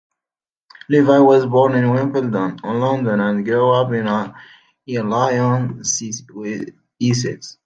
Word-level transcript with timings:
Levey 0.89 1.19
was 1.23 1.45
born 1.45 1.75
in 1.75 1.91
Wimbledon, 1.91 2.57
London, 2.63 3.19
and 3.19 3.45
grew 3.45 3.69
up 3.69 3.91
in 3.91 4.07
Leigh-on-Sea, 5.07 6.11
Essex. 7.03 7.57